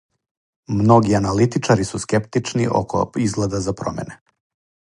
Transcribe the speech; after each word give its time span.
Многи 0.77 1.13
аналитичари 1.19 1.87
су 1.89 2.01
скептични 2.05 2.67
око 2.83 3.05
изгледа 3.29 3.65
за 3.67 3.79
промене. 3.83 4.21